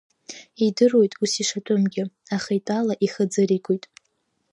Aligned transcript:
Идыруеит, 0.65 1.13
ус 1.23 1.31
ишатәымгьы, 1.41 2.03
аха, 2.35 2.51
итәала 2.57 2.93
ихы 3.05 3.23
ӡыригоит. 3.31 3.83